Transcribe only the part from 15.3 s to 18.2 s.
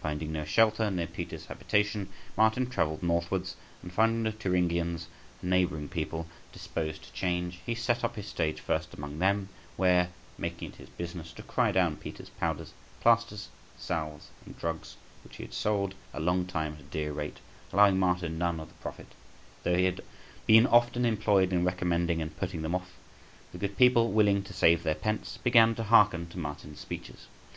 he had sold a long time at a dear rate, allowing